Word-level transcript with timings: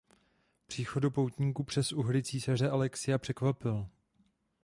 Příchod 0.67 1.03
poutníků 1.13 1.63
přes 1.63 1.91
Uhry 1.93 2.23
císaře 2.23 2.69
Alexia 2.69 3.17
překvapil. 3.17 3.87